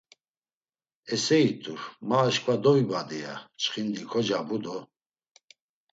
“Esse 1.13 1.37
it̆ur, 1.51 1.81
ma 2.07 2.17
aşǩva 2.27 2.55
dovibadi.” 2.63 3.19
ya 3.25 3.33
çxindi 3.61 4.01
kocabu 4.11 4.57
do. 4.63 4.77